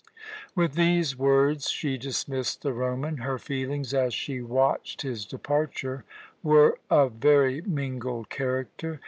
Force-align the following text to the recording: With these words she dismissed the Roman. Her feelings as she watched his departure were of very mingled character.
With 0.55 0.73
these 0.73 1.15
words 1.15 1.69
she 1.69 1.95
dismissed 1.95 2.63
the 2.63 2.73
Roman. 2.73 3.17
Her 3.17 3.37
feelings 3.37 3.93
as 3.93 4.15
she 4.15 4.41
watched 4.41 5.03
his 5.03 5.25
departure 5.27 6.05
were 6.41 6.79
of 6.89 7.11
very 7.19 7.61
mingled 7.61 8.31
character. 8.31 8.99